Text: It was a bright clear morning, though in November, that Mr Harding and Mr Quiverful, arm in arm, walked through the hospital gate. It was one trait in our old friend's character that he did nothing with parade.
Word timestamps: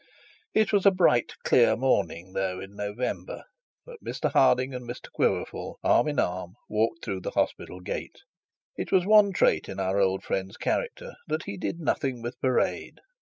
It 0.55 0.73
was 0.73 0.87
a 0.87 0.89
bright 0.89 1.33
clear 1.43 1.75
morning, 1.77 2.33
though 2.33 2.59
in 2.59 2.75
November, 2.75 3.43
that 3.85 4.03
Mr 4.03 4.31
Harding 4.31 4.73
and 4.73 4.89
Mr 4.89 5.11
Quiverful, 5.11 5.77
arm 5.83 6.07
in 6.07 6.17
arm, 6.17 6.55
walked 6.67 7.05
through 7.05 7.21
the 7.21 7.29
hospital 7.37 7.79
gate. 7.81 8.17
It 8.75 8.91
was 8.91 9.05
one 9.05 9.31
trait 9.31 9.69
in 9.69 9.79
our 9.79 9.99
old 9.99 10.23
friend's 10.23 10.57
character 10.57 11.13
that 11.27 11.43
he 11.43 11.55
did 11.55 11.79
nothing 11.79 12.23
with 12.23 12.41
parade. 12.41 12.97